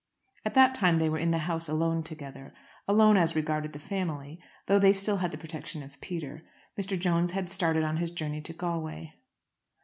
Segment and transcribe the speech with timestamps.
[0.43, 2.55] At that time they were in the house alone together,
[2.87, 6.41] alone as regarded the family, though they still had the protection of Peter.
[6.75, 6.97] Mr.
[6.99, 9.11] Jones had started on his journey to Galway.